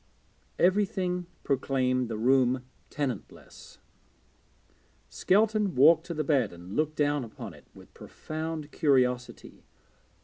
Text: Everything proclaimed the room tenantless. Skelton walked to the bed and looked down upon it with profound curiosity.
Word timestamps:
Everything 0.57 1.27
proclaimed 1.43 2.07
the 2.09 2.17
room 2.17 2.65
tenantless. 2.89 3.77
Skelton 5.09 5.75
walked 5.75 6.07
to 6.07 6.15
the 6.15 6.23
bed 6.23 6.51
and 6.51 6.75
looked 6.75 6.95
down 6.95 7.23
upon 7.23 7.53
it 7.53 7.67
with 7.75 7.93
profound 7.93 8.71
curiosity. 8.71 9.63